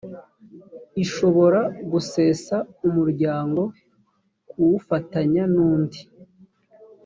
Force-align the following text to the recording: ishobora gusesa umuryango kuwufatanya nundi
ishobora 1.03 1.59
gusesa 1.91 2.55
umuryango 2.87 3.61
kuwufatanya 4.49 5.43
nundi 5.53 5.99